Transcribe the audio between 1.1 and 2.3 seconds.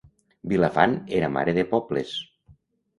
era mare de pobles.